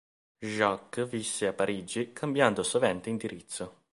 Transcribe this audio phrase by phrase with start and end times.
[0.39, 3.81] Jacquet visse a Parigi cambiando sovente indirizzo.